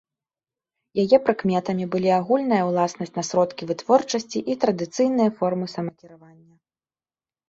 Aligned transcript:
Яе 1.01 1.17
прыкметамі 1.25 1.85
былі 1.95 2.07
агульная 2.19 2.61
ўласнасць 2.69 3.13
на 3.17 3.23
сродкі 3.27 3.67
вытворчасці 3.73 4.39
і 4.55 4.55
традыцыйныя 4.63 5.29
формы 5.43 5.65
самакіравання. 5.75 6.53